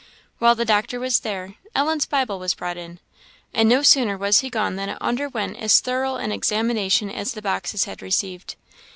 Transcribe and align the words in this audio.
While 0.39 0.55
the 0.55 0.65
doctor 0.65 0.99
was 0.99 1.19
there, 1.19 1.57
Ellen's 1.75 2.07
Bible 2.07 2.39
was 2.39 2.55
brought 2.55 2.75
in; 2.75 2.99
and 3.53 3.69
no 3.69 3.83
sooner 3.83 4.17
was 4.17 4.39
he 4.39 4.49
gone 4.49 4.75
than 4.75 4.89
it 4.89 4.97
underwent 4.99 5.57
as 5.57 5.79
thorough 5.79 6.15
an 6.15 6.31
examination 6.31 7.11
as 7.11 7.33
the 7.33 7.41
boxes 7.43 7.83
had 7.83 8.01
received. 8.01 8.55